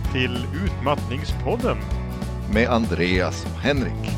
[0.00, 1.78] välkomna till Utmattningspodden.
[2.52, 4.10] Med Andreas och Henrik.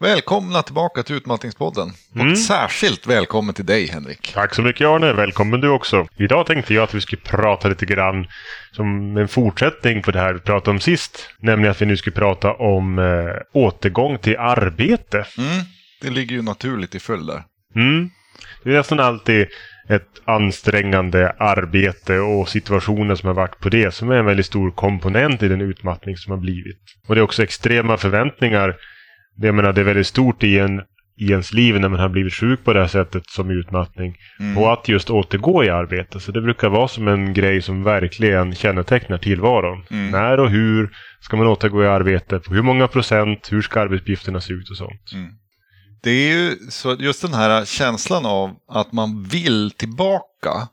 [0.00, 1.90] Välkomna tillbaka till Utmattningspodden.
[2.14, 2.32] Mm.
[2.32, 4.32] Och särskilt välkommen till dig Henrik.
[4.34, 6.06] Tack så mycket Arne, välkommen du också.
[6.16, 8.26] Idag tänkte jag att vi skulle prata lite grann
[8.72, 11.30] som en fortsättning på det här vi pratade om sist.
[11.38, 13.04] Nämligen att vi nu ska prata om eh,
[13.52, 15.26] återgång till arbete.
[15.38, 15.64] Mm.
[16.00, 17.42] Det ligger ju naturligt i följd där.
[17.76, 18.10] Mm.
[18.64, 19.46] Det är nästan alltid
[19.88, 24.70] ett ansträngande arbete och situationer som har varit på det som är en väldigt stor
[24.70, 26.78] komponent i den utmattning som har blivit.
[27.08, 28.76] Och det är också extrema förväntningar.
[29.36, 30.82] Det, jag menar, det är väldigt stort i, en,
[31.16, 34.16] i ens liv när man har blivit sjuk på det här sättet som utmattning.
[34.40, 34.58] Mm.
[34.58, 36.20] Och att just återgå i arbete.
[36.20, 39.84] Så det brukar vara som en grej som verkligen kännetecknar tillvaron.
[39.90, 40.10] Mm.
[40.10, 40.90] När och hur
[41.20, 42.38] ska man återgå i arbete?
[42.38, 43.52] På hur många procent?
[43.52, 45.12] Hur ska arbetsuppgifterna se ut och sånt?
[45.14, 45.30] Mm.
[46.04, 50.68] Det är ju så just den här känslan av att man vill tillbaka.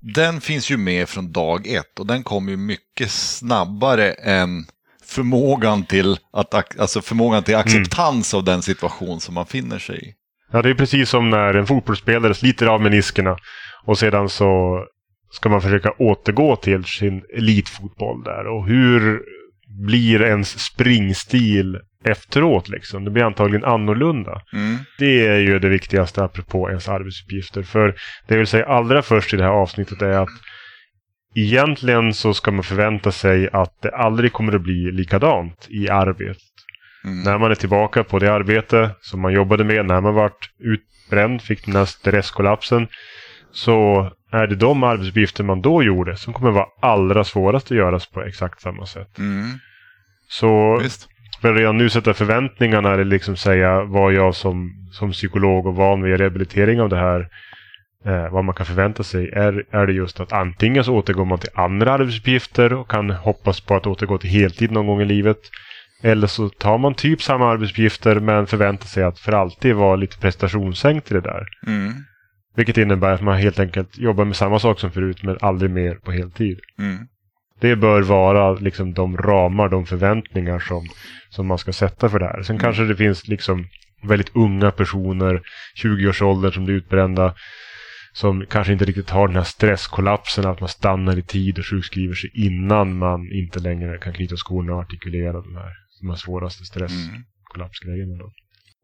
[0.00, 4.64] Den finns ju med från dag ett och den kommer ju mycket snabbare än
[5.04, 10.14] förmågan till, att, alltså förmågan till acceptans av den situation som man finner sig i.
[10.52, 13.36] Ja, det är precis som när en fotbollsspelare sliter av meniskerna
[13.84, 14.80] och sedan så
[15.30, 18.46] ska man försöka återgå till sin elitfotboll där.
[18.46, 19.20] Och hur
[19.86, 23.04] blir ens springstil efteråt liksom?
[23.04, 24.42] Det blir antagligen annorlunda.
[24.52, 24.78] Mm.
[24.98, 27.62] Det är ju det viktigaste apropå ens arbetsuppgifter.
[27.62, 27.88] För
[28.26, 30.28] det jag vill säga allra först i det här avsnittet är att
[31.34, 36.42] egentligen så ska man förvänta sig att det aldrig kommer att bli likadant i arbetet.
[37.04, 37.22] Mm.
[37.22, 41.42] När man är tillbaka på det arbete som man jobbade med när man vart utbränd,
[41.42, 42.88] fick den här stresskollapsen.
[43.52, 48.06] Så är det de arbetsuppgifter man då gjorde som kommer vara allra svårast att göras
[48.06, 49.18] på exakt samma sätt.
[49.18, 49.58] Mm.
[50.28, 51.08] Så Visst.
[51.40, 56.02] För redan nu sätta förväntningarna eller liksom säga vad jag som, som psykolog och van
[56.02, 57.28] vid rehabilitering av det här
[58.04, 61.38] eh, vad man kan förvänta sig är, är det just att antingen så återgår man
[61.38, 65.38] till andra arbetsuppgifter och kan hoppas på att återgå till heltid någon gång i livet.
[66.02, 70.18] Eller så tar man typ samma arbetsuppgifter men förväntar sig att för alltid vara lite
[70.18, 71.46] prestationssänkt i det där.
[71.66, 71.92] Mm.
[72.56, 75.94] Vilket innebär att man helt enkelt jobbar med samma sak som förut men aldrig mer
[75.94, 76.60] på heltid.
[76.78, 76.98] Mm.
[77.60, 80.86] Det bör vara liksom de ramar, de förväntningar som,
[81.28, 82.42] som man ska sätta för det här.
[82.42, 82.62] Sen Mm.
[82.64, 83.66] kanske det finns liksom
[84.08, 85.42] väldigt unga personer,
[85.82, 87.34] 20-årsåldern som blir utbrända,
[88.12, 92.14] som kanske inte riktigt har den här stresskollapsen, att man stannar i tid och sjukskriver
[92.14, 96.60] sig innan man inte längre kan knyta skorna och artikulera de här, de här svåraste
[96.80, 96.88] Mm.
[96.88, 98.18] stresskollapsgrejerna.
[98.18, 98.32] Då.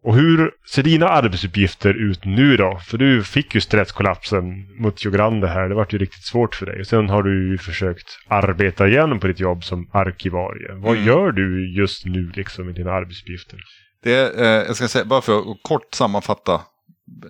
[0.06, 2.78] Och hur ser dina arbetsuppgifter ut nu då?
[2.86, 4.44] För du fick ju stresskollapsen
[4.80, 5.68] mot Grande här.
[5.68, 6.84] Det var ju riktigt svårt för dig.
[6.84, 10.72] Sen har du ju försökt arbeta igen på ditt jobb som arkivarie.
[10.74, 11.06] Vad Mm.
[11.06, 13.58] gör du just nu liksom med dina arbetsuppgifter?
[14.02, 16.54] Det eh, jag ska säga, bara för att kort sammanfatta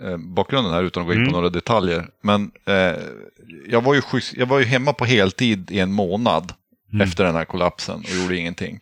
[0.05, 1.33] eh, bakgrunden här utan att gå in Mm.
[1.33, 2.07] på några detaljer.
[2.23, 2.97] Men eh,
[3.69, 6.53] jag, var ju sjuk, jag var ju hemma på heltid i en månad
[6.93, 7.09] Mm.
[7.09, 8.81] efter den här kollapsen och gjorde ingenting.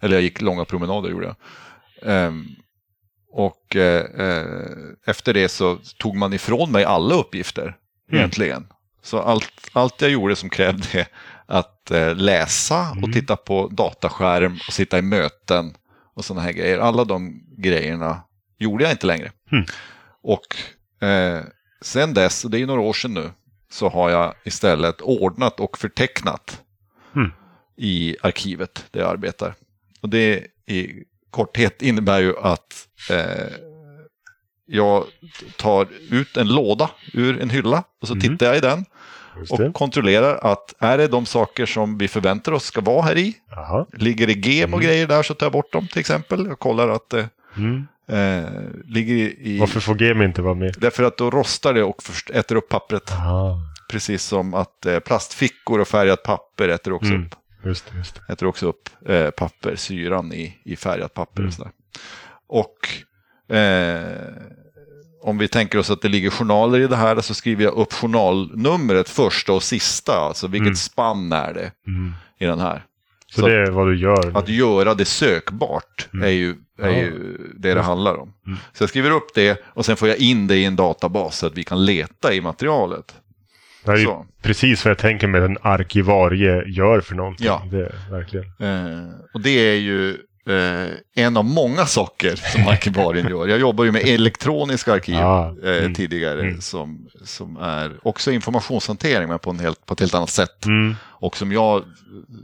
[0.00, 1.36] Eller jag gick långa promenader gjorde jag.
[3.38, 4.70] Och eh, eh,
[5.06, 8.18] efter det så tog man ifrån mig alla uppgifter Mm.
[8.18, 8.66] egentligen.
[9.02, 11.06] Så allt, allt jag gjorde som krävde
[11.46, 13.12] att eh, läsa och Mm.
[13.12, 15.74] titta på dataskärm och sitta i möten
[16.14, 16.78] och sådana här grejer.
[16.78, 18.20] Alla de grejerna
[18.58, 19.32] gjorde jag inte längre.
[19.52, 19.64] Mm.
[20.22, 20.56] Och
[21.06, 21.40] eh,
[21.82, 23.30] sen dess, och det är ju några år sedan nu,
[23.70, 26.62] så har jag istället ordnat och förtecknat
[27.16, 27.32] Mm.
[27.76, 29.54] i arkivet där jag arbetar.
[30.00, 31.04] Och det i
[31.36, 33.52] korthet innebär ju att eh,
[34.66, 35.04] jag
[35.56, 38.20] tar ut en låda ur en hylla och så Mhm.
[38.20, 38.84] tittar jag i den
[39.50, 43.34] och kontrollerar att är det de saker som vi förväntar oss ska vara här i?
[43.50, 43.86] Jaha.
[43.92, 44.86] Ligger det gem och Mm.
[44.90, 46.46] grejer där så tar jag bort dem till exempel.
[46.46, 47.86] Jag kollar att det Mm.
[48.08, 48.50] eh,
[48.84, 49.58] ligger i...
[49.60, 50.74] Varför får GM inte vara med?
[50.78, 53.12] Därför att då rostar det och först äter upp pappret.
[53.12, 53.56] Aha.
[53.90, 57.26] Precis som att eh, plastfickor och färgat papper äter också Mm.
[57.26, 57.34] upp,
[57.66, 58.32] Just det, just det.
[58.32, 61.40] äter också upp eh, papper, syran i, i färgat papper.
[61.42, 61.48] Mm.
[61.48, 61.72] Och, sådär.
[62.46, 64.32] och eh,
[65.22, 67.92] om vi tänker oss att det ligger journaler i det här så skriver jag upp
[67.92, 70.12] journalnumret första och sista.
[70.12, 70.76] Alltså vilket Mm.
[70.76, 72.12] spann är det Mm.
[72.38, 72.84] i den här.
[73.28, 74.36] Så, Så det är vad du gör?
[74.38, 76.26] Att göra det sökbart Mm.
[76.26, 76.96] är ju, är Ja.
[76.96, 78.32] ju det det handlar om.
[78.46, 78.58] Mm.
[78.72, 81.46] Så jag skriver upp det och sen får jag in det i en databas så
[81.46, 83.14] att vi kan leta i materialet.
[83.86, 84.26] Det här är Så.
[84.42, 87.46] precis vad jag tänker mig att en arkivarie gör för någonting.
[87.46, 87.62] Ja.
[87.70, 88.44] Det verkligen.
[88.44, 90.10] Eh, och det är ju
[90.48, 93.46] eh, en av många saker som arkivarien gör.
[93.46, 96.60] Jag jobbar ju med elektroniska arkiv Ah, eh, mm, tidigare mm.
[96.60, 100.66] som, som är också informationshantering men på, en helt, på ett helt annat sätt.
[100.66, 100.94] Mm.
[101.02, 101.82] Och som jag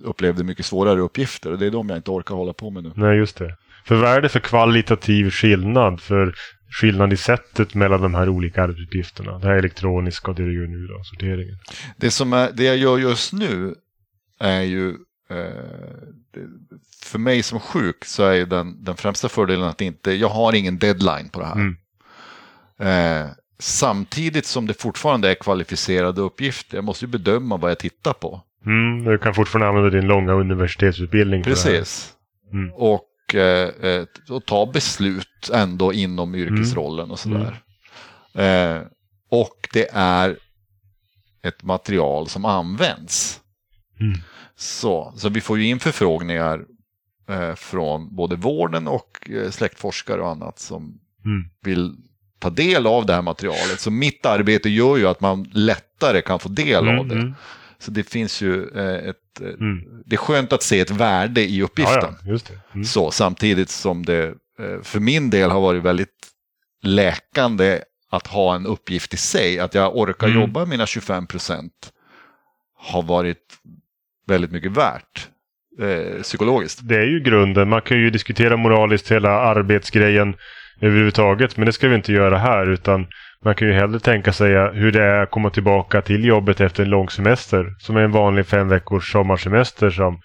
[0.04, 2.92] upplevde mycket svårare uppgifter och det är de jag inte orkar hålla på med nu.
[2.94, 3.56] Nej, just det.
[3.84, 6.00] För vad är det för kvalitativ skillnad?
[6.00, 6.34] För
[6.72, 9.38] skillnad i sättet mellan de här olika arbetsuppgifterna.
[9.38, 11.58] Det här elektroniska och det du gör nu då, sorteringen.
[11.96, 13.74] Det, som är, det jag gör just nu
[14.40, 14.88] är ju
[15.30, 16.42] eh,
[17.04, 20.52] för mig som sjuk så är ju den, den främsta fördelen att inte, jag har
[20.52, 21.54] ingen deadline på det här.
[21.54, 21.76] Mm.
[22.78, 26.76] Eh, samtidigt som det fortfarande är kvalificerade uppgifter.
[26.76, 28.42] Jag måste ju bedöma vad jag tittar på.
[28.66, 31.42] Mm, du kan fortfarande använda din långa universitetsutbildning.
[31.42, 32.12] Precis.
[32.52, 32.72] Mm.
[32.72, 33.00] Och,
[33.34, 37.62] eh, eh, och ta beslut ändå inom yrkesrollen och sådär.
[38.34, 38.82] Eh,
[39.30, 40.38] och det är
[41.42, 43.40] ett material som används.
[44.00, 44.18] Mm.
[44.56, 46.64] Så, så vi får ju in förfrågningar
[47.28, 51.44] eh, från både vården och eh, släktforskare och annat som Mm.
[51.64, 51.96] vill
[52.38, 53.80] ta del av det här materialet.
[53.80, 57.34] Så mitt arbete gör ju att man lättare kan få del av Mm, det.
[57.82, 59.40] Så det finns ju eh, ett...
[59.40, 59.78] eh, mm.
[60.06, 62.14] Det är skönt att se ett värde i Ja, uppgiften.
[62.24, 62.58] ja, det.
[62.74, 62.84] Mm.
[62.84, 64.24] Så, samtidigt som det
[64.58, 66.28] eh, för min del har varit väldigt
[66.82, 67.80] läkande
[68.10, 69.58] att ha en uppgift i sig.
[69.58, 70.40] Att jag orkar Mm.
[70.40, 71.92] jobba mina 25 procent
[72.76, 73.54] har varit
[74.26, 75.28] väldigt mycket värt
[75.80, 76.80] eh, psykologiskt.
[76.82, 77.68] Det är ju grunden.
[77.68, 80.34] Man kan ju diskutera moraliskt hela arbetsgrejen
[80.80, 81.56] överhuvudtaget.
[81.56, 82.70] Men det ska vi inte göra här.
[82.70, 83.06] Utan
[83.44, 86.82] man kan ju hellre tänka sig hur det är att komma tillbaka till jobbet efter
[86.82, 87.74] en lång semester.
[87.78, 90.20] Som är en vanlig fem veckors sommarsemester som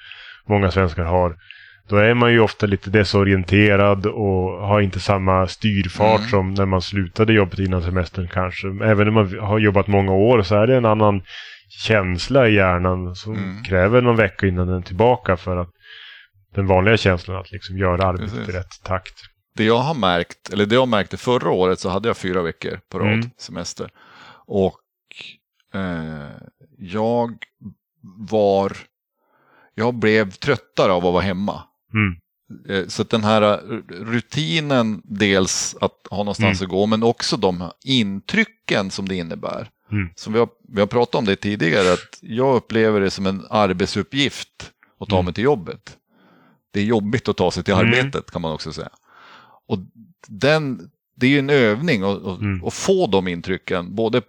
[0.47, 1.35] många svenskar har.
[1.89, 6.29] Då är man ju ofta lite desorienterad och har inte samma styrfart Mm.
[6.29, 8.67] som när man slutade jobbet innan semestern kanske.
[8.83, 11.21] Även om man har jobbat många år så är det en annan
[11.69, 13.63] känsla i hjärnan som Mm.
[13.63, 15.69] kräver någon vecka innan den är tillbaka för att
[16.55, 18.55] den vanliga känslan att liksom göra arbetet Precis.
[18.55, 19.13] i rätt takt.
[19.57, 22.79] Det jag har märkt, eller det jag märkte förra året så hade jag fyra veckor
[22.89, 23.29] på rad Mm.
[23.37, 23.91] semester.
[24.45, 24.79] Och
[25.73, 26.31] eh,
[26.77, 27.37] jag
[28.29, 28.77] var,
[29.75, 31.63] jag blev tröttare av att vara hemma.
[31.93, 32.15] Mm.
[32.69, 33.57] Eh, Så den här eh,
[33.89, 36.65] rutinen, dels att ha någonstans Mm.
[36.67, 39.69] att gå, men också de intrycken som det innebär.
[39.91, 40.09] Mm.
[40.15, 43.45] Som vi har, vi har pratat om det tidigare, att jag upplever det som en
[43.49, 45.25] arbetsuppgift att ta Mm.
[45.25, 45.97] mig till jobbet.
[46.73, 47.85] Det är jobbigt att ta sig till Mm.
[47.87, 48.89] arbetet kan man också säga.
[49.67, 49.77] Och
[50.27, 50.79] den,
[51.15, 52.61] det är ju en övning att, Mm.
[52.71, 54.21] få de intrycken, både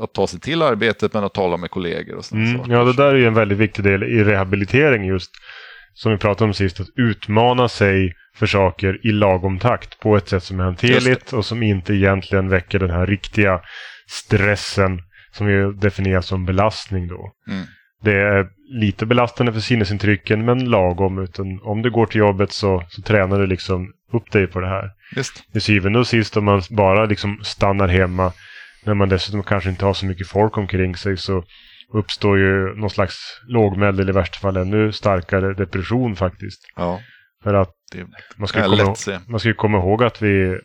[0.00, 2.58] att ta sig till arbetet men att tala med kollegor och sådana Mm.
[2.58, 2.72] saker.
[2.72, 5.30] Ja, det där är ju en väldigt viktig del i rehabilitering just.
[5.96, 10.28] Som vi pratade om sist, att utmana sig för saker i lagom takt på ett
[10.28, 13.60] sätt som är hanterligt och som inte egentligen väcker den här riktiga
[14.08, 15.02] stressen
[15.32, 17.32] som ju definieras som belastning då.
[17.50, 17.64] Mm.
[18.02, 18.48] Det är
[18.80, 21.18] lite belastande för sinnesintrycken men lagom.
[21.18, 24.68] Utan om du går till jobbet så, så tränar du liksom upp dig på det
[24.68, 24.90] här.
[25.16, 25.52] Visst.
[25.52, 28.32] Till syvende och sist om man bara liksom stannar hemma
[28.84, 31.44] när man dessutom kanske inte har så mycket folk omkring sig så
[31.92, 33.14] uppstår ju någon slags
[33.48, 36.60] lågmäld eller i värsta fall ännu starkare depression faktiskt.
[36.76, 37.00] Ja,
[37.42, 37.74] För att
[38.36, 38.96] man ska, komma,
[39.28, 40.58] man ska ju komma ihåg att vi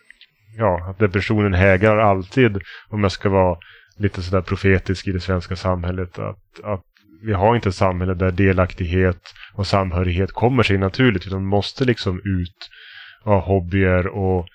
[0.58, 2.58] ja, att depressionen hägrar alltid
[2.90, 3.58] om jag ska vara
[3.98, 6.20] lite sådär profetisk i det svenska samhället.
[6.20, 6.84] Att, att
[7.26, 12.18] vi har inte ett samhälle där delaktighet och samhörighet kommer sig naturligt utan måste liksom
[12.18, 12.70] ut
[13.24, 14.48] ha hobbyer och,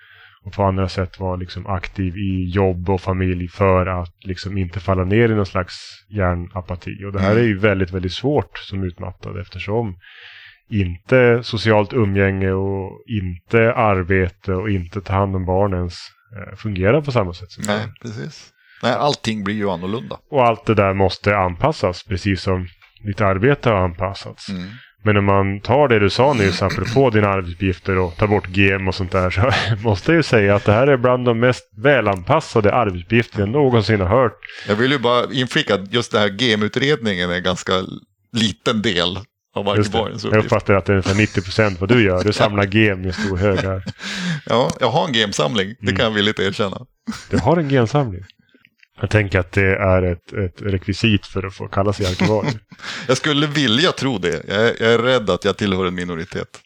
[0.44, 4.80] och på andra sätt vara liksom aktiv i jobb och familj för att liksom inte
[4.80, 5.74] falla ner i någon slags
[6.10, 7.04] hjärnapati.
[7.04, 9.96] Och det här är ju väldigt, väldigt svårt som utmattad eftersom
[10.70, 15.94] inte socialt umgänge och inte arbete och inte ta hand om barn ens
[16.36, 17.94] eh, fungerar på samma sätt som Nej, barn.
[18.02, 18.50] precis.
[18.82, 20.18] Nej, allting blir ju annorlunda.
[20.30, 22.66] Och allt det där måste anpassas precis som
[23.06, 24.48] ditt arbete har anpassats.
[24.48, 24.68] Mm.
[25.04, 28.88] Men om man tar det du sa nyss apropå dina arbetsuppgifter och tar bort GM
[28.88, 29.50] och sånt där så
[29.82, 34.00] måste jag ju säga att det här är bland de mest välanpassade arbetsuppgifter jag någonsin
[34.00, 34.38] har hört.
[34.68, 37.72] Jag vill ju bara inflika att just det här GM-utredningen är en ganska
[38.32, 39.18] liten del
[39.56, 39.70] av det.
[39.70, 40.44] arkivarens Jag uppgift.
[40.46, 42.24] uppfattar att det är ungefär 90% vad du gör.
[42.24, 43.84] Du samlar GM i en stor hög här.
[44.46, 45.96] Ja, jag har en GM-samling, det Mm.
[45.96, 46.78] kan jag villigt erkänna.
[47.30, 48.22] Du har en gensamling.
[49.00, 52.50] Jag tänker att det är ett, ett rekvisit för att få kalla sig arkivarie.
[53.08, 54.42] Jag skulle vilja tro det.
[54.48, 56.60] Jag är, jag är rädd att jag tillhör en minoritet.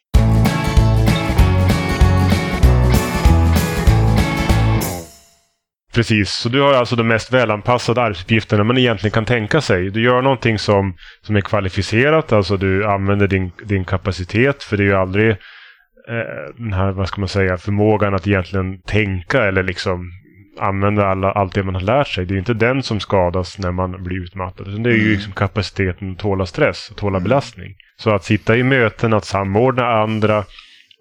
[5.95, 9.91] Precis, så du har alltså de mest välanpassade arbetsuppgifterna man egentligen kan tänka sig.
[9.91, 14.83] Du gör någonting som, som är kvalificerat, alltså du använder din, din kapacitet, för det
[14.83, 19.63] är ju aldrig eh, den här, vad ska man säga, förmågan att egentligen tänka eller
[19.63, 20.11] liksom
[20.59, 22.27] använda alla, allt det man har lärt sig.
[22.27, 25.13] Det är inte den som skadas när man blir utmattad, utan det är ju Mm.
[25.13, 27.75] liksom kapaciteten att tåla stress, att tåla belastning.
[27.97, 30.45] Så att sitta i möten, att samordna andra,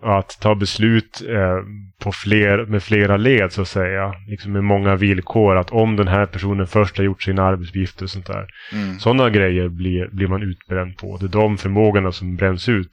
[0.01, 1.57] och att ta beslut eh,
[2.03, 4.13] på fler, med flera led så att säga.
[4.27, 5.57] Liksom med många villkor.
[5.57, 8.45] Att om den här personen först har gjort sina arbetsuppgifter och sånt där.
[8.73, 8.99] Mm.
[8.99, 11.17] Sådana grejer blir, blir man utbränd på.
[11.17, 12.91] Det är de förmågorna som bränns ut.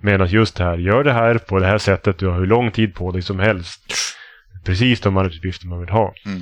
[0.00, 2.18] Medan just det här, gör det här på det här sättet.
[2.18, 3.94] Du har hur lång tid på dig som helst.
[4.64, 6.14] Precis de arbetsuppgifter man vill ha.
[6.26, 6.40] Mm.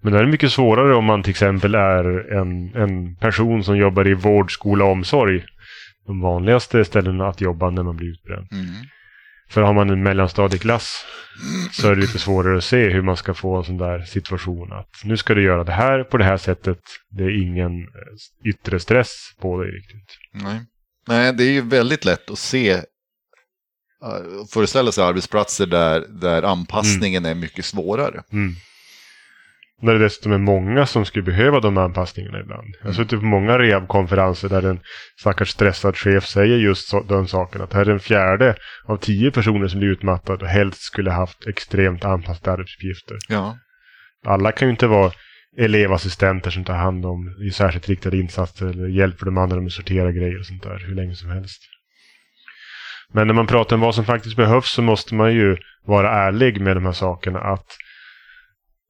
[0.00, 4.08] Men det är mycket svårare om man till exempel är en, en person som jobbar
[4.08, 5.44] i vård, skola och omsorg.
[6.06, 8.46] De vanligaste ställena att jobba när man blir utbränd.
[8.52, 8.66] Mm.
[9.50, 11.06] För har man en mellanstadieklass
[11.72, 14.72] så är det lite svårare att se hur man ska få en sån där situation
[14.72, 16.78] att nu ska du göra det här på det här sättet.
[17.10, 20.16] Det är ingen eh, yttre stress på dig riktigt.
[20.32, 20.60] Nej.
[21.08, 22.82] Nej, det är ju väldigt lätt att se,
[24.04, 28.22] uh, föreställa sig arbetsplatser där, där anpassningen är mycket svårare.
[28.32, 28.54] Mm.
[29.82, 32.74] När det dessutom är många som skulle behöva de anpassningarna ibland.
[32.80, 34.80] Jag har suttit på många rehabkonferenser där en
[35.20, 37.62] stackars stressad chef säger just så, den saken.
[37.62, 41.46] Att här är en fjärde av tio personer som blir utmattad och helst skulle haft
[41.46, 43.16] extremt anpassade arbetsuppgifter.
[43.28, 43.58] Ja.
[44.26, 45.12] Alla kan ju inte vara
[45.56, 49.72] elevassistenter som tar hand om i särskilt riktade insatser eller hjälper de andra med att
[49.72, 51.62] sortera grejer och sånt där hur länge som helst.
[53.12, 56.60] Men när man pratar om vad som faktiskt behövs så måste man ju vara ärlig
[56.60, 57.40] med de här sakerna.
[57.40, 57.66] Att,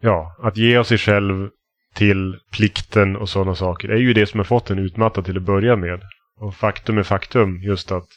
[0.00, 1.48] ja, att ge av sig själv
[1.94, 5.42] till plikten och sådana saker är ju det som har fått en utmattad till att
[5.42, 6.00] börja med.
[6.36, 8.08] Och faktum är faktum, just att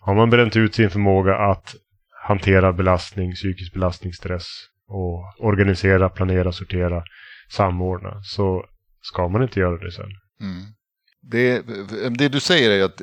[0.00, 1.74] har man bränt ut sin förmåga att
[2.26, 4.46] hantera belastning, psykisk belastning, stress
[4.88, 7.02] och organisera, planera, sortera,
[7.48, 8.64] samordna så
[9.00, 10.10] ska man inte göra det sen.
[10.40, 10.62] Mm.
[11.22, 11.62] Det,
[12.18, 13.00] det du säger är att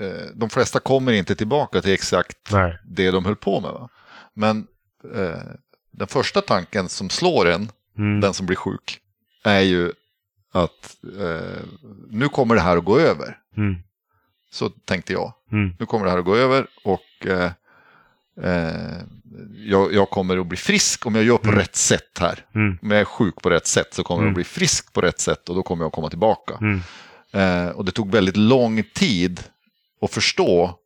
[0.00, 2.78] eh, de flesta kommer inte tillbaka till exakt Nej.
[2.84, 3.70] det de höll på med.
[3.70, 3.88] Va?
[4.34, 4.66] Men
[5.14, 5.38] eh,
[5.92, 8.20] den första tanken som slår en, Mm.
[8.20, 9.00] den som blir sjuk,
[9.44, 9.92] är ju
[10.52, 11.62] att eh,
[12.10, 13.38] nu kommer det här att gå över.
[13.56, 13.76] Mm.
[14.50, 15.32] Så tänkte jag.
[15.52, 15.74] Mm.
[15.78, 17.50] Nu kommer det här att gå över och eh,
[18.42, 19.00] eh,
[19.56, 21.58] jag, jag kommer att bli frisk om jag gör på Mm.
[21.60, 22.44] rätt sätt här.
[22.54, 22.78] Mm.
[22.82, 24.32] Om jag är sjuk på rätt sätt så kommer jag Mm.
[24.32, 26.58] att bli frisk på rätt sätt och då kommer jag att komma tillbaka.
[26.60, 26.80] Mm.
[27.32, 29.40] Eh, och det tog väldigt lång tid
[30.02, 30.78] att förstå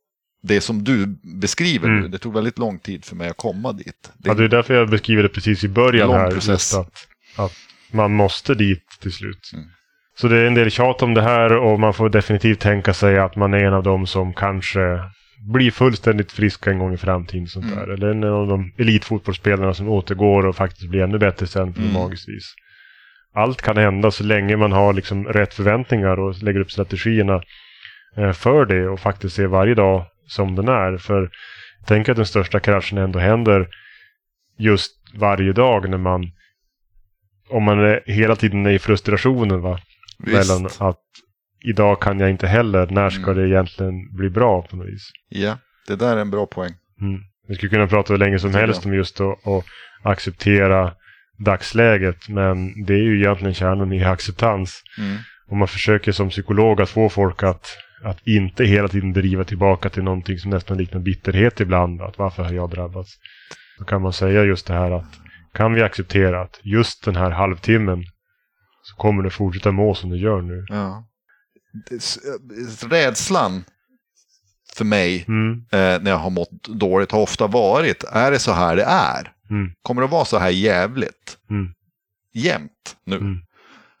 [0.43, 1.05] det som du
[1.41, 2.01] beskriver Mm.
[2.01, 2.07] nu.
[2.07, 4.11] Det tog väldigt lång tid för mig att komma dit.
[4.17, 6.31] Det, Ja, det är därför jag beskriver det precis i början här.
[6.31, 6.73] process.
[6.75, 7.53] Att, att
[7.91, 9.51] man måste dit till slut.
[9.53, 9.65] Mm.
[10.15, 13.19] Så det är en del tjat om det här och man får definitivt tänka sig
[13.19, 14.79] att man är en av dem som kanske
[15.53, 17.47] blir fullständigt friska en gång i framtiden.
[17.47, 17.77] Sånt Mm.
[17.79, 17.87] där.
[17.87, 21.93] Eller en av de elitfotbollsspelarna som återgår och faktiskt blir ännu bättre sen på Mm.
[21.93, 22.53] magiskt vis.
[23.35, 27.41] Allt kan hända så länge man har liksom rätt förväntningar och lägger upp strategierna
[28.33, 30.97] för det och faktiskt ser varje dag som den är.
[30.97, 31.29] För
[31.85, 33.67] tänk att den största kraschen ändå händer
[34.57, 36.31] just varje dag när man
[37.49, 39.79] om man är hela tiden är i frustrationen va?
[40.19, 40.49] visst.
[40.49, 40.99] Mellan att
[41.65, 43.37] idag kan jag inte heller, när ska Mm.
[43.37, 45.09] det egentligen bli bra på något vis?
[45.29, 46.73] Ja, det där är en bra poäng.
[47.01, 47.21] Mm.
[47.47, 49.65] Vi skulle kunna prata hur länge som helst om just att
[50.03, 50.93] acceptera
[51.37, 54.81] dagsläget men det är ju egentligen kärnan i acceptans.
[54.97, 55.17] Mm.
[55.47, 59.89] Om man försöker som psykolog att få folk att, att inte hela tiden driva tillbaka
[59.89, 62.01] till någonting som nästan liknar bitterhet ibland.
[62.01, 63.09] Att varför har jag drabbats?
[63.79, 65.19] Då kan man säga just det här att
[65.53, 68.03] kan vi acceptera att just den här halvtimmen
[68.83, 70.65] så kommer du fortsätta må som du gör nu.
[70.69, 71.05] Ja.
[72.89, 73.63] Rädslan
[74.75, 78.51] för mig Mm, eh, när jag har mått dåligt har ofta varit, är det så
[78.51, 79.31] här det är?
[79.49, 81.37] mm, Kommer det vara så här jävligt?
[81.49, 81.73] Mm.
[82.33, 83.15] Jämt nu?
[83.15, 83.37] mm,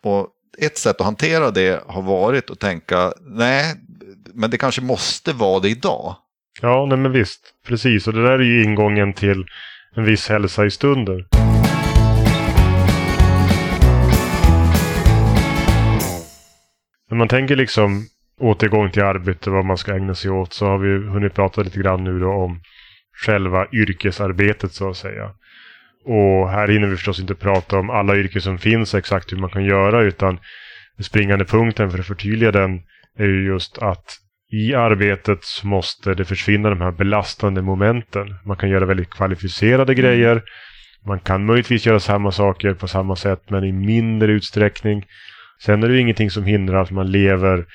[0.03, 0.27] Och
[0.57, 3.75] ett sätt att hantera det har varit att tänka, nej,
[4.39, 6.15] men det kanske måste vara det idag.
[6.61, 7.53] Ja, nej men visst.
[7.67, 9.45] Precis, och det där är ju ingången till
[9.95, 11.25] en viss hälsa i stunder.
[17.09, 18.05] När man tänker liksom
[18.39, 21.79] återgång till arbete, vad man ska ägna sig åt, så har vi hunnit prata lite
[21.79, 22.61] grann nu då om
[23.25, 25.31] själva yrkesarbetet så att säga.
[26.05, 29.49] Och här hinner vi förstås inte prata om alla yrken som finns, exakt hur man
[29.49, 30.39] kan göra, utan
[30.95, 32.81] den springande punkten för att förtydliga den
[33.17, 34.19] är ju just att
[34.51, 38.35] i arbetet så måste det försvinna de här belastande momenten.
[38.45, 40.43] Man kan göra väldigt kvalificerade grejer.
[41.05, 45.05] Man kan möjligtvis göra samma saker på samma sätt men i mindre utsträckning.
[45.61, 47.65] Sen är det ingenting som hindrar att man lever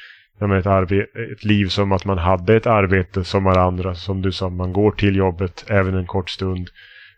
[0.40, 0.92] ett,
[1.32, 3.94] ett liv som att man hade ett arbete som alla andra.
[3.94, 6.68] Som du sa, man går till jobbet även en kort stund.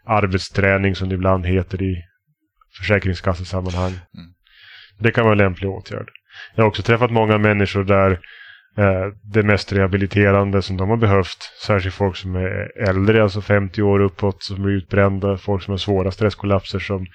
[0.06, 2.02] Arbetsträning som det ibland heter i
[2.78, 3.92] försäkringskassesammanhang.
[3.92, 4.32] Mm.
[4.98, 6.08] Det kan vara en lämplig åtgärd.
[6.54, 8.20] Jag har också träffat många människor där
[9.22, 14.00] det mest rehabiliterande som de har behövt, särskilt folk som är äldre, alltså 50 år
[14.00, 17.06] uppåt, som blir utbrända, folk som har svåra stresskollapser som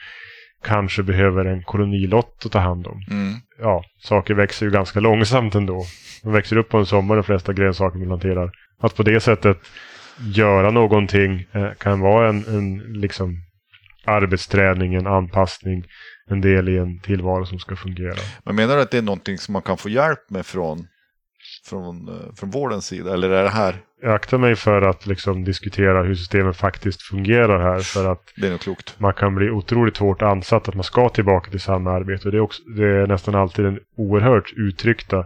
[0.64, 3.04] kanske behöver en kolonilott att ta hand om.
[3.12, 3.34] Mm.
[3.60, 5.86] Ja, saker växer ju ganska långsamt ändå.
[6.24, 8.52] De växer upp på en sommar, de flesta grönsaker man planterar.
[8.82, 9.58] Att på det sättet
[10.20, 13.38] göra någonting eh, kan vara en, en liksom
[14.06, 15.84] arbetsträning, en anpassning,
[16.28, 18.16] en del i en tillvaro som ska fungera.
[18.44, 20.88] Men menar du att det är någonting som man kan få hjälp med från
[21.66, 23.14] från, eh, från vårdens sida?
[23.14, 23.76] Eller är det här?
[24.02, 27.80] Jag aktar mig för att liksom diskutera hur systemet faktiskt fungerar här.
[27.80, 29.00] För att Det är nog klokt.
[29.00, 32.28] man kan bli otroligt hårt ansatt att man ska tillbaka till samma arbete.
[32.28, 35.26] Och det, är också, det är nästan alltid den oerhört uttryckta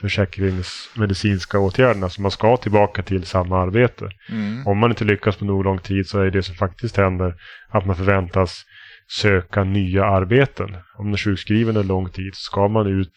[0.00, 2.08] försäkringsmedicinska åtgärderna.
[2.08, 4.10] Så man ska tillbaka till samma arbete.
[4.30, 4.66] Mm.
[4.66, 7.34] Om man inte lyckas på nog lång tid så är det som faktiskt händer
[7.68, 8.64] att man förväntas
[9.08, 10.76] söka nya arbeten.
[10.98, 13.12] Om man är sjukskriven en lång tid så ska man ut,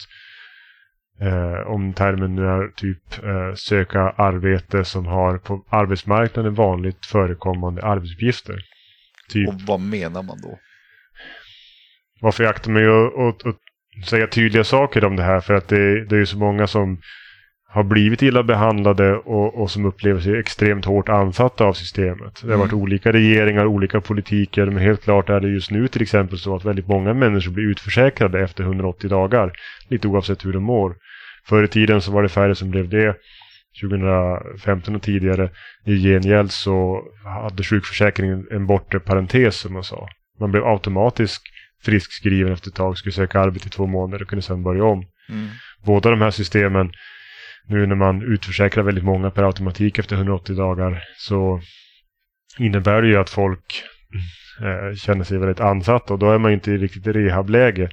[1.22, 7.82] eh, om termen nu är typ eh, söka arbete som har på arbetsmarknaden vanligt förekommande
[7.84, 8.56] arbetsuppgifter.
[9.30, 10.60] Typ, Och vad menar man då?
[12.22, 12.86] varför jag aktar mig
[13.30, 13.56] att-
[14.10, 17.02] säga tydliga saker om det här för att det, det är ju så många som
[17.76, 22.42] har blivit illa behandlade och, och som upplever sig extremt hårt ansatta av systemet.
[22.44, 22.84] Det har varit Mm.
[22.84, 26.66] olika regeringar, olika politiker, men helt klart är det just nu till exempel så att
[26.66, 29.52] väldigt många människor blir utförsäkrade efter 180 dagar,
[29.90, 30.96] lite oavsett hur de mår.
[31.48, 33.16] Förr i tiden så var det färre som blev det.
[33.82, 35.50] 2015 och tidigare.
[35.86, 37.02] I gengäld så
[37.44, 40.08] hade sjukförsäkringen en bortre parentes som man sa.
[40.40, 41.44] Man blev automatiskt
[41.86, 45.06] friskskriven efter ett tag, skulle söka arbete i två månader och kunde sedan börja om
[45.30, 45.48] Mm.
[45.86, 46.92] båda de här systemen,
[47.68, 51.62] nu när man utförsäkrar väldigt många per automatik efter 180 dagar, så
[52.60, 53.84] innebär det ju att folk
[54.62, 57.90] eh, känner sig väldigt ansatta och då är man inte i riktigt rehabläge.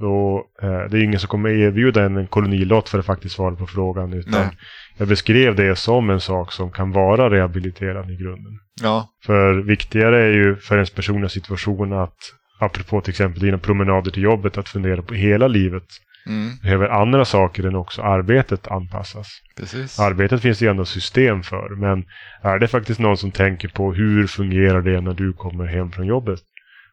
[0.00, 3.56] Då, eh, det är ingen som kommer erbjuda en, en kolonilott för att faktiskt svara
[3.56, 4.50] på frågan, utan Nej.
[4.98, 8.52] jag beskrev det som en sak som kan vara rehabiliterande i grunden.
[8.82, 12.16] Ja, För viktigare är ju för ens personliga situation att,
[12.60, 15.84] apropå till exempel dina promenader till jobbet, att fundera på hela livet
[16.26, 16.56] mm.
[16.62, 19.28] behöver andra saker än också arbetet anpassas.
[19.56, 20.00] precis.
[20.00, 22.04] Arbetet finns det ju ändå system för, men
[22.42, 26.06] är det faktiskt någon som tänker på hur fungerar det när du kommer hem från
[26.06, 26.40] jobbet?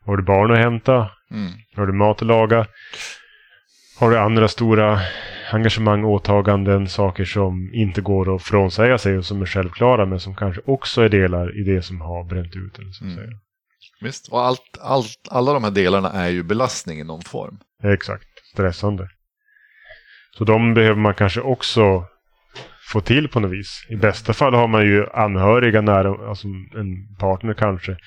[0.06, 1.10] Har du barn att hämta?
[1.32, 1.52] Mm.
[1.76, 2.68] Har du mat att laga?
[4.00, 5.00] Har du andra stora
[5.52, 10.36] engagemang, åtaganden, saker som inte går att frånsäga sig och som är självklara men som
[10.36, 13.40] kanske också är delar i det som har bränt ut så att Mm.
[14.02, 14.28] Visst.
[14.28, 17.60] Och allt, allt, alla de här delarna är ju belastning i någon form.
[17.84, 19.10] Exakt, stressande.
[20.38, 22.06] Så de behöver man kanske också
[22.92, 23.86] få till på något vis.
[23.90, 27.98] I bästa fall har man ju anhöriga nära, alltså en partner kanske.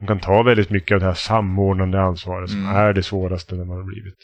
[0.00, 2.76] De kan ta väldigt mycket av det här samordnande ansvaret som Mm.
[2.76, 4.18] är det svåraste när man har blivit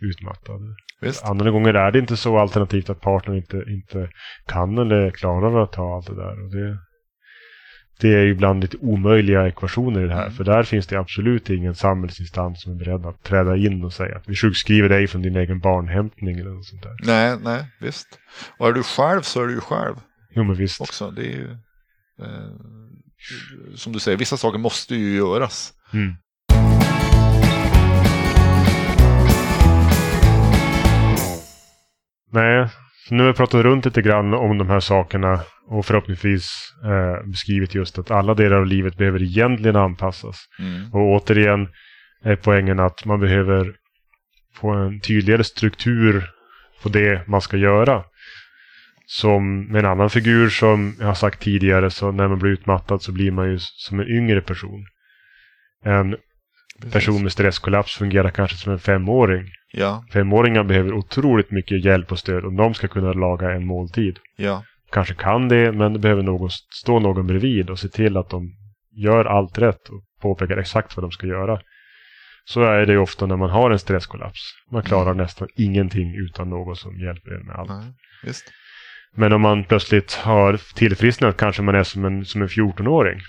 [0.00, 0.60] utmattad.
[1.00, 1.24] Visst.
[1.24, 4.10] Andra gånger är det inte så alternativt att partnern inte, inte
[4.46, 6.44] kan eller klarar av att ta allt det där.
[6.44, 6.78] Och det,
[8.00, 10.22] det är ju ibland lite omöjliga ekvationer i det här.
[10.22, 10.32] Mm.
[10.32, 14.16] För där finns det absolut ingen samhällsinstans som är beredd att träda in och säga
[14.16, 16.96] att vi sjukskriver dig från din egen barnhämtning eller något sånt där.
[17.02, 18.18] Nej, nej, visst.
[18.58, 19.94] Och är du själv så är du ju själv
[20.34, 20.80] Jo men visst.
[20.80, 21.10] också.
[21.10, 21.50] Det är ju,
[22.22, 22.50] eh,
[23.74, 25.72] som du säger, vissa saker måste ju göras.
[25.92, 26.14] Mm.
[32.32, 32.68] Nej,
[33.10, 37.74] nu har vi pratat runt lite grann om de här sakerna och förhoppningsvis eh, beskrivit
[37.74, 40.36] just att alla delar av livet behöver egentligen anpassas.
[40.58, 40.92] Mm.
[40.92, 41.68] Och återigen
[42.22, 43.74] är poängen att man behöver
[44.54, 46.30] få en tydligare struktur
[46.82, 48.04] på det man ska göra.
[49.06, 53.02] Som med en annan figur som jag har sagt tidigare, så när man blir utmattad
[53.02, 54.86] så blir man ju som en yngre person.
[55.84, 56.16] En
[56.92, 59.46] person med stresskollaps fungerar kanske som en femåring.
[59.72, 64.18] Ja, Femåringar behöver otroligt mycket hjälp och stöd om de ska kunna laga en måltid.
[64.36, 68.30] ja, Kanske kan det, men det behöver någon, stå någon bredvid och se till att
[68.30, 68.52] de
[68.96, 71.60] gör allt rätt och påpekar exakt vad de ska göra.
[72.44, 74.40] Så är det ju ofta när man har en stresskollaps.
[74.70, 77.70] Man klarar nästan ingenting utan någon som hjälper en med allt.
[77.70, 77.92] nej.
[79.16, 83.20] Men om man plötsligt har tillfrisknat kanske man är som en, som en 14-åring.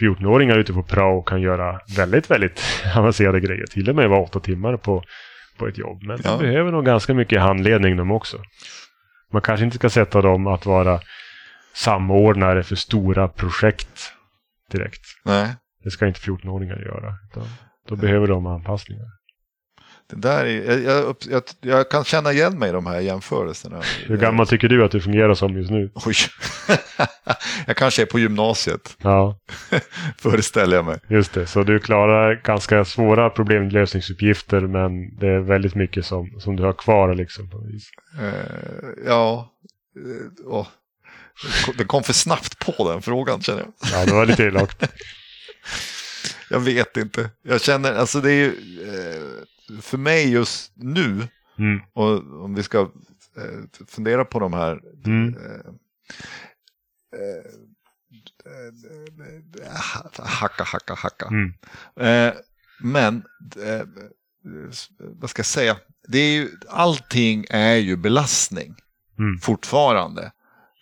[0.00, 2.62] 14-åringar ute på prao kan göra väldigt, väldigt
[2.96, 3.66] avancerade grejer.
[3.66, 5.04] Till och med vara åtta timmar på,
[5.58, 6.02] på ett jobb.
[6.02, 6.30] Men Ja.
[6.30, 8.38] de behöver nog ganska mycket handledning de också.
[9.32, 11.00] Man kanske inte ska sätta dem att vara
[11.74, 14.12] samordnare för stora projekt
[14.72, 15.00] direkt.
[15.24, 15.46] Nej,
[15.84, 17.14] Det ska inte 14-åringar göra.
[17.30, 17.46] Utan
[17.88, 19.06] då behöver de anpassningar.
[20.10, 23.82] Det där är, jag, jag, jag, kan känna igen mig i de här jämförelserna.
[24.06, 25.90] Hur gammal tycker du att du fungerar som just nu?
[25.94, 26.14] Oj.
[27.66, 29.38] jag kanske är på gymnasiet, Ja,
[30.18, 30.98] föreställer jag mig.
[31.08, 31.46] just det.
[31.46, 36.72] Så du klarar ganska svåra problemlösningsuppgifter men det är väldigt mycket som, som du har
[36.72, 37.50] kvar liksom.
[37.50, 37.90] På vis.
[38.20, 39.52] Eh, ja,
[39.96, 40.66] eh.
[41.42, 43.72] Det kom- det kom för snabbt på den frågan känner jag.
[43.92, 44.92] Ja, det var lite elakt.
[46.50, 47.30] Jag vet inte.
[47.42, 48.52] Jag känner, alltså det är ju,
[48.88, 51.28] eh, för mig just nu,
[51.58, 51.80] Mm.
[51.92, 52.80] och om vi ska
[53.36, 55.34] eh, fundera på de här Mm.
[55.34, 55.72] eh,
[60.24, 61.26] hacka, hacka, hacka.
[61.26, 61.52] Mm.
[62.82, 63.22] Men,
[65.00, 65.76] vad ska jag säga?
[66.08, 68.74] Det är ju, allting är ju belastning.
[69.18, 69.38] Mm.
[69.38, 70.32] fortfarande.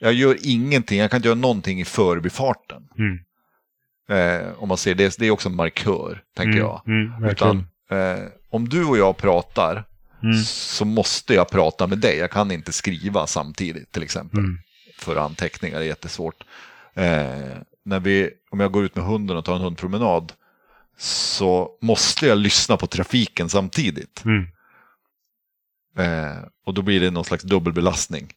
[0.01, 2.88] Jag gör ingenting, jag kan inte göra någonting i förbifarten.
[2.98, 3.18] Mm.
[4.09, 6.83] Eh, om man ser det, det är också en markör, tänker Mm, jag.
[6.87, 7.25] Mm.
[7.31, 9.85] Utan, eh, om du och jag pratar
[10.23, 10.37] Mm.
[10.44, 12.16] så måste jag prata med dig.
[12.16, 14.38] Jag kan inte skriva samtidigt till exempel.
[14.38, 14.59] Mm.
[14.99, 16.44] För anteckningar är jättesvårt.
[16.94, 20.33] Eh, när vi, om jag går ut med hunden och tar en hundpromenad
[20.97, 24.25] så måste jag lyssna på trafiken samtidigt.
[24.25, 24.47] Mm.
[25.99, 28.33] Eh, och då blir det någon slags dubbelbelastning.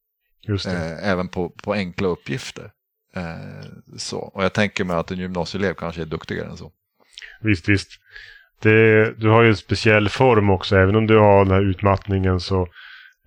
[0.76, 2.72] Eh, även på, på enkla uppgifter.
[3.16, 4.20] Eh, så.
[4.20, 6.72] Och jag tänker mig att en gymnasieelev kanske är duktigare än så.
[7.42, 7.92] Visst, visst.
[8.62, 10.76] Det, du har ju en speciell form också.
[10.76, 12.68] Även om du har den här utmattningen så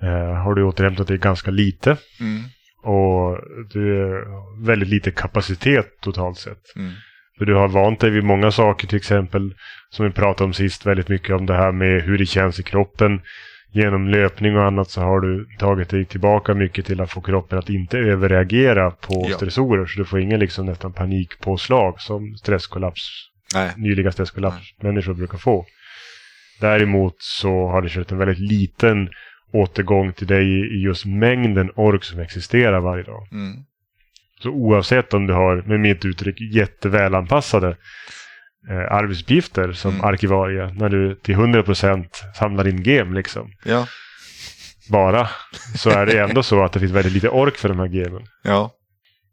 [0.03, 1.97] eh, har du återhämtat dig ganska lite.
[2.21, 2.43] Mm.
[2.83, 3.39] Och
[3.71, 6.77] du har väldigt lite kapacitet totalt sett.
[6.77, 6.93] Mm.
[7.39, 9.55] För du har vant dig vid många saker till exempel.
[9.91, 12.63] Som vi pratade om sist väldigt mycket om det här med hur det känns i
[12.63, 13.21] kroppen.
[13.77, 17.59] Genom löpning och annat så har du tagit dig tillbaka mycket till att få kroppen
[17.59, 19.37] att inte överreagera på Ja.
[19.37, 19.87] stressorer.
[19.87, 23.03] Så du får ingen liksom nästan panikpåslag som stresskollaps
[23.55, 23.73] Nej.
[23.77, 25.67] nyliga stresskollapsmänniskor brukar få.
[26.61, 29.09] Däremot så har det skett en väldigt liten
[29.53, 33.29] återgång till dig i just mängden ork som existerar varje dag.
[33.33, 33.57] Mm.
[34.43, 37.77] Så oavsett om du har, med mitt uttryck, jättevälanpassade
[38.71, 40.05] eh, arbetsuppgifter som Mm.
[40.05, 43.51] arkivarie när du till 100% samlar in game liksom.
[43.65, 43.87] Ja.
[44.91, 45.29] Bara.
[45.77, 48.23] Så är det ändå så att det finns väldigt lite ork för de här gamen.
[48.43, 48.71] Ja.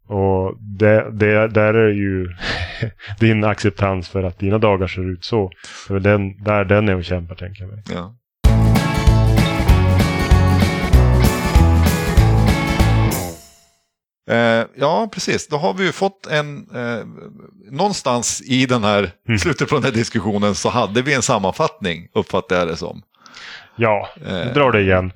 [0.08, 2.28] Och det, det, där är ju
[3.20, 5.50] din acceptans för att dina dagar ser ut så.
[5.88, 7.82] Det är den, där den är och kämpar tänker jag mig.
[7.94, 8.14] Ja.
[14.32, 15.48] Eh, ja, precis.
[15.48, 16.66] Då har vi ju fått en...
[16.74, 17.04] Eh,
[17.70, 19.38] någonstans i den här, Mm.
[19.38, 23.02] slutet på den här diskussionen så hade vi en sammanfattning, uppfattar jag det som.
[23.76, 24.36] Ja, Eh.
[24.36, 25.12] jag drar det igen.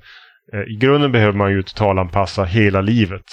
[0.53, 3.23] Eh, I grunden behöver man ju totalanpassa hela livet.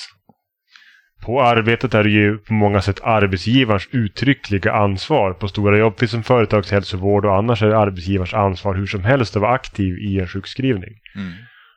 [1.24, 5.32] På arbetet är det ju på många sätt arbetsgivarens uttryckliga ansvar.
[5.32, 9.36] På stora jobb finns en företagshälsovård och annars är det arbetsgivarens ansvar hur som helst
[9.36, 10.94] att vara aktiv i en sjukskrivning.
[11.16, 11.32] Mm.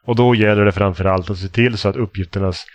[0.05, 2.65] Och då gäller det framförallt att se till så att uppgifternas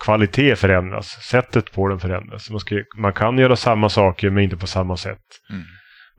[0.00, 1.06] kvalitet förändras.
[1.06, 2.50] Sättet på den förändras.
[2.50, 5.18] Man, ska, man kan göra samma saker men inte på samma sätt.
[5.50, 5.62] Mm.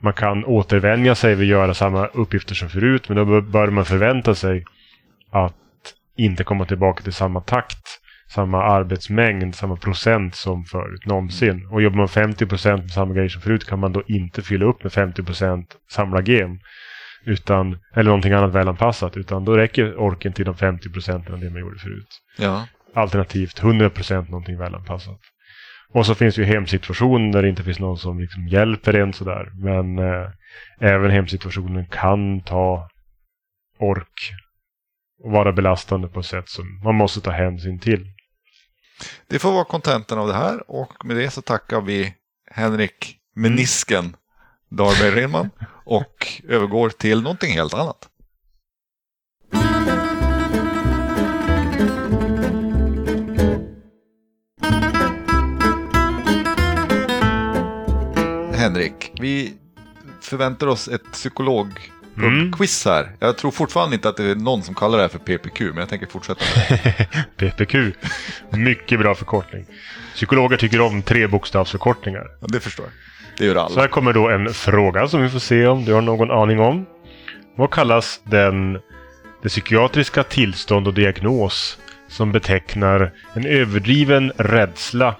[0.02, 3.86] Man kan återvänja sig vid att göra samma uppgifter som förut men då bör- man
[3.86, 4.63] förvänta sig
[5.32, 5.56] att
[6.17, 7.88] inte komma tillbaka till samma takt,
[8.34, 11.67] samma arbetsmängd, samma procent som förut någonsin.
[11.71, 14.84] Och jobbar man 50% med samma grejer som förut kan man då inte fylla upp
[14.84, 16.60] med 50% samla gem.
[17.26, 19.17] Utan, eller någonting annat välanpassat.
[19.17, 22.08] Utan då räcker orken till de 50 procenten av det man gjorde förut.
[22.38, 22.67] Ja.
[22.97, 25.19] Alternativt 100 procent någonting välanpassat.
[25.89, 29.51] Och så finns ju hemsituationen där det inte finns någon som liksom hjälper en sådär.
[29.53, 30.29] Men eh,
[30.79, 32.89] även hemsituationen kan ta
[33.79, 34.31] ork
[35.23, 38.05] och vara belastande på ett sätt som man måste ta hänsyn till.
[39.27, 42.13] Det får vara kontentan av det här och med det så tackar vi
[42.51, 44.15] Henrik Menisken
[44.69, 45.49] Dahlberg Redman
[45.86, 48.10] och övergår till någonting helt annat.
[58.77, 59.53] Henrik, vi
[60.21, 63.11] förväntar oss ett psykologquiz här.
[63.19, 65.77] Jag tror fortfarande inte att det är någon som kallar det här för PPQ, men
[65.77, 66.45] jag tänker fortsätta.
[67.37, 67.75] PPQ.
[68.49, 69.65] Mycket bra förkortning.
[70.13, 72.27] Psykologer tycker om trebokstavsförkortningar.
[72.41, 72.93] Ja, det förstår jag.
[73.37, 73.81] Det gör Så alla.
[73.81, 76.85] här kommer då en fråga som vi får se om du har någon aning om.
[77.55, 78.73] Vad kallas den,
[79.43, 85.15] det psykiatriska tillstånd och diagnos som betecknar en överdriven rädsla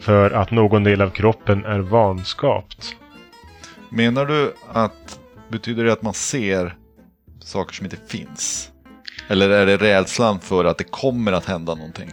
[0.00, 2.96] för att någon del av kroppen är vanskapt?
[3.88, 6.76] Menar du att betyder det att man ser
[7.38, 8.70] saker som inte finns?
[9.28, 12.10] Eller är det rädslan för att det kommer att hända någonting?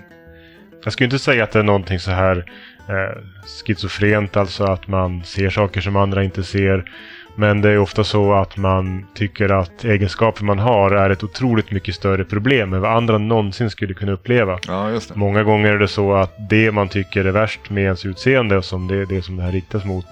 [0.84, 2.52] Jag skulle inte säga att det är någonting så här
[2.90, 3.24] eh,
[3.66, 6.92] schizofrent, alltså att man ser saker som andra inte ser.
[7.40, 11.72] Men det är ofta så att man tycker att egenskaper man har är ett otroligt
[11.72, 14.60] mycket större problem än vad andra någonsin skulle kunna uppleva.
[14.68, 15.00] Ja.
[15.14, 18.66] Många gånger är det så att det man tycker är värst med ens utseende och
[18.66, 20.06] som det, det som det här riktas mot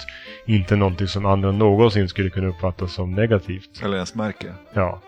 [0.45, 3.81] inte någonting som andra någonsin skulle kunna uppfatta som negativt.
[3.83, 4.53] Eller ens märker.
[4.73, 5.01] Ja,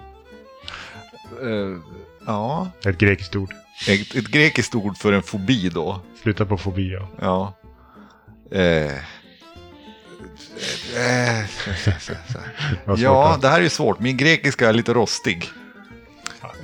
[1.42, 1.78] Eh,
[2.26, 3.52] ja, ett grekiskt ord.
[3.90, 6.00] ett, ett grekiskt ord för en fobi då.
[6.24, 7.08] Sluta på fobi, ja.
[7.22, 7.54] Ja.
[8.60, 8.92] Eh.
[10.98, 11.46] Eh,
[12.98, 14.00] ja, det här är ju svårt.
[14.00, 15.50] Min grekiska är lite rostig.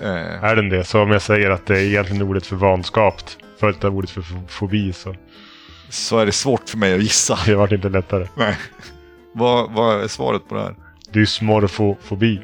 [0.02, 0.84] Eh, Är den det?
[0.84, 4.22] Så om jag säger att det är egentligen ordet för vanskapt följt av ordet för
[4.22, 5.16] fo- fobi så
[5.90, 7.40] så är det svårt för mig att gissa.
[7.46, 8.28] det vart inte lättare.
[8.38, 8.56] Nej.
[9.34, 10.76] Vad, vad är svaret på det här?
[11.12, 12.42] Dysmorfofobi.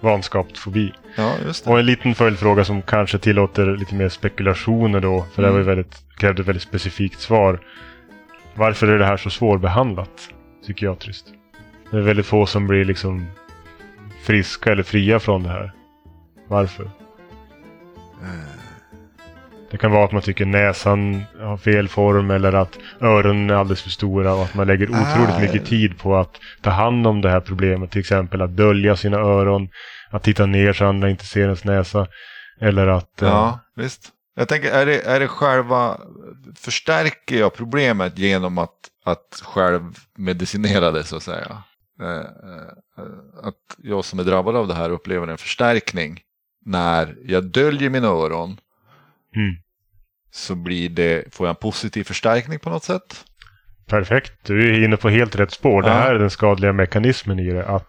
[0.00, 0.92] vanskapt fobi.
[1.16, 1.70] Ja, just det.
[1.70, 5.52] Och en liten följdfråga som kanske tillåter lite mer spekulationer då, för det Mm.
[5.60, 7.60] var ju väldigt, krävde ett väldigt specifikt svar.
[8.54, 10.28] Varför är det här så svårbehandlat
[10.62, 11.26] psykiatriskt?
[11.90, 13.26] Det är väldigt få som blir liksom
[14.22, 15.72] friska eller fria från det här.
[16.48, 16.84] Varför?
[18.22, 18.60] Eh,
[19.70, 23.82] Det kan vara att man tycker näsan har fel form eller att öronen är alldeles
[23.82, 25.40] för stora och att man lägger otroligt Ah.
[25.40, 27.90] mycket tid på att ta hand om det här problemet.
[27.90, 29.68] Till exempel att dölja sina öron,
[30.10, 32.06] att titta ner så andra inte ser ens näsa.
[32.60, 33.22] Eller att...
[33.22, 34.08] eh, Ja, visst.
[34.40, 36.00] Jag tänker, är det, är det själva,
[36.56, 38.74] förstärker jag problemet genom att,
[39.04, 39.82] att själv
[40.16, 41.62] medicinera det så att säga?
[42.00, 43.08] Eh, eh,
[43.42, 46.20] att jag som är drabbad av det här upplever en förstärkning
[46.64, 48.58] när jag döljer mina öron
[49.36, 49.54] Mm.
[50.30, 53.24] så blir det, får jag en positiv förstärkning på något sätt?
[53.86, 55.82] Perfekt, du är inne på helt rätt spår.
[55.82, 55.94] Det Ja.
[55.94, 57.66] här är den skadliga mekanismen i det.
[57.66, 57.86] Att,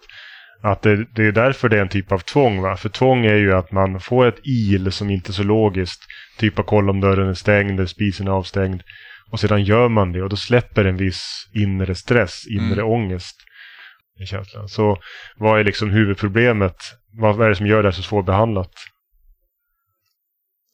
[0.61, 2.61] att det, det är därför det är en typ av tvång.
[2.61, 2.77] Va?
[2.77, 6.01] För tvång är ju att man får ett il som inte är så logiskt.
[6.37, 8.81] Typ att kolla om dörren är stängd eller spisen är avstängd.
[9.31, 12.85] Och sedan gör man det och då släpper en viss inre stress, inre Mm.
[12.87, 13.35] ångest.
[14.19, 14.67] I känslan.
[14.67, 14.97] Så
[15.35, 16.75] vad är liksom huvudproblemet?
[17.13, 18.71] Vad är det som gör det här så svårbehandlat?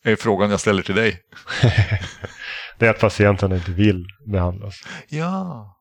[0.03, 1.21] är frågan jag ställer till dig.
[2.79, 4.75] Det är att patienterna inte vill behandlas.
[5.09, 5.73] Ja.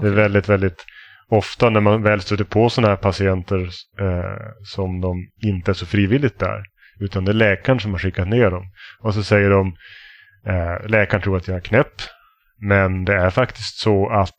[0.00, 0.84] Det är väldigt, väldigt
[1.30, 3.60] ofta när man väl stöter på sådana här patienter
[4.00, 6.62] eh, som de inte är så frivilligt där.
[7.00, 8.64] Utan det är läkaren som har skickat ner dem.
[9.00, 9.76] Och så säger de,
[10.46, 11.94] eh, läkaren tror att jag är knäpp.
[12.58, 14.36] Men det är faktiskt så att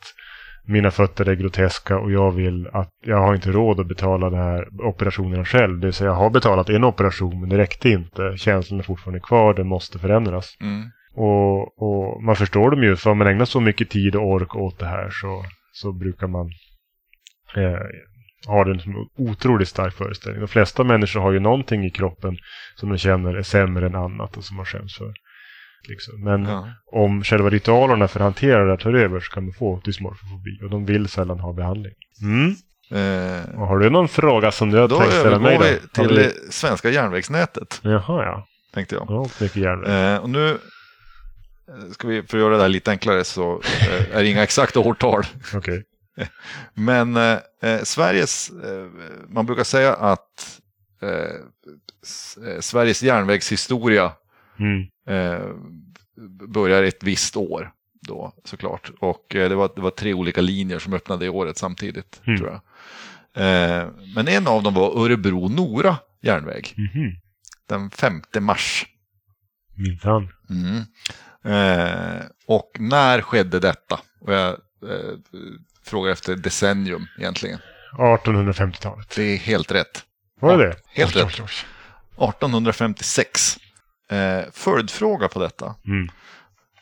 [0.67, 4.37] mina fötter är groteska och jag vill att jag har inte råd att betala de
[4.37, 5.79] här operationerna själv.
[5.79, 8.37] Det vill säga jag har betalat en operation men det räckte inte.
[8.37, 10.57] Känslan är fortfarande kvar, det måste förändras.
[10.61, 10.83] Mm.
[11.13, 14.55] Och, och man förstår dem ju, för om man ägnar så mycket tid och ork
[14.55, 16.49] åt det här så, så brukar man
[17.55, 17.79] eh,
[18.47, 20.41] ha den som en otroligt stark föreställning.
[20.41, 22.37] De flesta människor har ju någonting i kroppen
[22.75, 25.13] som de känner är sämre än annat och som man skäms för.
[25.89, 26.23] Liksom.
[26.23, 26.67] Men Ja.
[26.91, 30.69] om själva ritualerna för att hantera det tar över så kan man få dysmorfofobi och
[30.69, 31.93] de vill sällan ha behandling.
[32.21, 32.55] Mm.
[32.91, 35.79] Eh, har du någon fråga som du har tänkt ställa mig övergår då?
[35.93, 39.05] vi Har till det svenska järnvägsnätet, Jaha ja, tänkte jag.
[39.05, 40.13] har åkt mycket järnväg.
[40.15, 40.55] Eh, och nu eh,
[41.91, 43.61] ska vi, för att göra det här lite enklare så
[43.91, 45.23] eh, är det inga exakta årtal.
[45.55, 45.83] Okej.
[46.73, 48.89] Men eh, eh, Sveriges, eh,
[49.29, 50.61] man brukar säga att
[51.01, 51.09] eh,
[52.47, 54.11] eh, Sveriges järnvägshistoria
[54.59, 54.87] Mm.
[55.07, 55.47] eh,
[56.47, 57.71] börjar ett visst år
[58.07, 58.91] då såklart.
[58.99, 62.37] Och det, var, det var tre olika linjer som öppnade i året samtidigt Mm.
[62.39, 62.61] tror jag.
[64.15, 67.11] Men en av dem var Örebro-Nora järnväg Mhm.
[67.67, 68.85] den 5 mars.
[69.75, 70.29] Minsann.
[70.49, 70.81] Mm.
[72.47, 73.99] Och när skedde detta?
[74.19, 74.57] Och jag
[75.83, 77.59] frågar efter decennium egentligen.
[77.97, 79.09] 1850-talet.
[79.15, 80.05] Det är helt rätt.
[80.39, 80.75] Var det det?
[80.87, 81.39] Helt Oj, rätt.
[81.39, 82.27] oj, oj.
[82.29, 83.57] 1856.
[84.09, 85.75] Eh, följdfråga på detta.
[85.87, 86.09] Mm.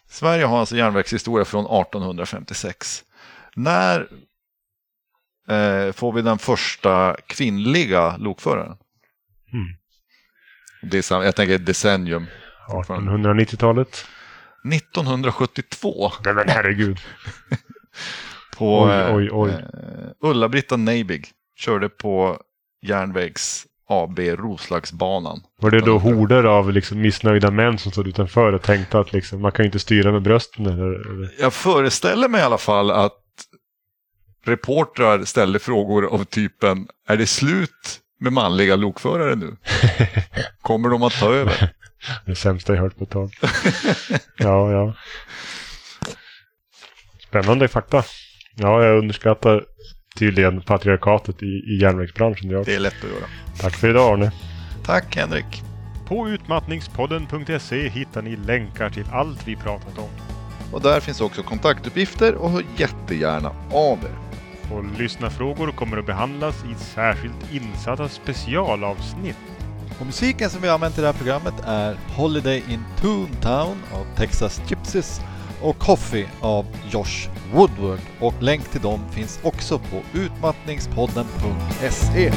[0.10, 3.04] Sverige har alltså järnvägshistoria från 1856.
[3.56, 4.00] När
[5.50, 8.78] eh, får vi den första kvinnliga lokföraren?
[9.54, 9.66] Mm.
[10.82, 12.28] Det är, sam- jag tänker decennium.
[12.68, 14.06] 1890-talet.
[14.74, 17.00] 1972 Nej men herregud.
[18.60, 19.50] på Oj, eh, oj, oj.
[19.50, 22.38] eh, Ulla-Britta Neibig körde på
[22.82, 25.42] järnvägs AB Roslagsbanan.
[25.62, 29.42] Var det då horder av liksom missnöjda män som stod utanför och tänkte att liksom,
[29.42, 31.10] man kan ju inte styra med brösten eller?
[31.12, 31.30] eller?
[31.40, 33.14] Jag föreställer mig i alla fall att
[34.46, 39.56] reportrar ställde frågor av typen Är det slut med manliga lokförare nu?
[40.62, 41.74] Kommer de att ta över?
[42.26, 43.32] Det sämsta jag hört på ett tag.
[44.38, 44.94] ja, ja.
[47.28, 48.04] Spännande fakta.
[48.62, 49.66] Ja, jag underskattar
[50.16, 52.50] tydligen patriarkatet i, i järnvägsbranschen.
[52.50, 52.66] Jag.
[52.66, 53.30] Det är lätt att göra.
[53.60, 54.32] Tack för idag Arne.
[54.86, 55.64] Tack Henrik.
[56.08, 60.10] På utmattningspodden.se hittar ni länkar till allt vi pratat om.
[60.74, 64.18] Och där finns också kontaktuppgifter och hör jättegärna av er.
[64.76, 69.38] Och lyssnarfrågor kommer att behandlas i särskilt insatta specialavsnitt.
[70.00, 74.62] Och musiken som vi använt i det här programmet är Holiday in Toontown av Texas
[74.70, 75.22] Gypsies
[75.62, 78.00] och Coffee av Josh Woodward.
[78.20, 82.32] Och länk till dem finns också på utmattningspodden.se.